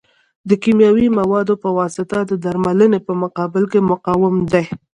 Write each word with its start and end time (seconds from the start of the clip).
د 0.49 0.51
کیمیاوي 0.63 1.07
موادو 1.19 1.55
په 1.63 1.69
واسطه 1.77 2.17
د 2.25 2.31
درملنې 2.43 2.99
په 3.07 3.13
مقابل 3.23 3.63
کې 3.71 3.79
مقاوم 3.91 4.35
دي. 4.53 4.65